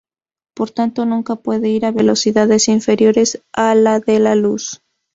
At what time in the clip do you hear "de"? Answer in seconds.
3.99-4.17